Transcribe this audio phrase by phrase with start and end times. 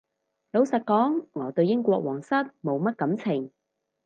[0.51, 3.51] 老實講我對英國皇室冇乜感情